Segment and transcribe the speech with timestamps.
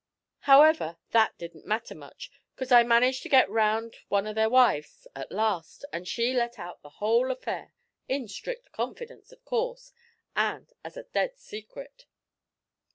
[0.39, 5.05] However, that didn't matter much, 'cause I managed to get round one o' their wives
[5.15, 7.75] at last, and she let out the whole affair
[8.07, 9.93] in strict confidence, of course,
[10.35, 12.07] and as a dead secret!